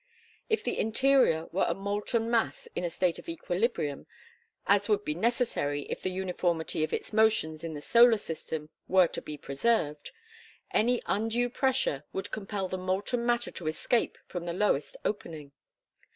If 0.49 0.63
the 0.63 0.79
interior 0.79 1.45
were 1.51 1.67
a 1.67 1.75
molten 1.75 2.31
mass 2.31 2.67
in 2.75 2.83
a 2.83 2.89
state 2.89 3.19
of 3.19 3.29
equilibrium, 3.29 4.07
as 4.65 4.89
would 4.89 5.05
be 5.05 5.13
necessary 5.13 5.83
if 5.91 6.01
the 6.01 6.09
uniformity 6.09 6.83
of 6.83 6.91
its 6.91 7.13
motions 7.13 7.63
in 7.63 7.75
the 7.75 7.81
solar 7.81 8.17
system 8.17 8.71
were 8.87 9.05
to 9.09 9.21
be 9.21 9.37
preserved, 9.37 10.09
any 10.71 11.03
undue 11.05 11.51
pressure 11.51 12.03
would 12.13 12.31
compel 12.31 12.67
the 12.67 12.79
molten 12.79 13.27
matter 13.27 13.51
to 13.51 13.67
escape 13.67 14.17
from 14.25 14.45
the 14.45 14.53
lowest 14.53 14.97
opening. 15.05 15.51